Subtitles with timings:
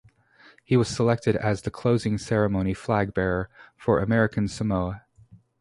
[0.63, 5.03] He was selected as the closing ceremony flag bearer for American Samoa.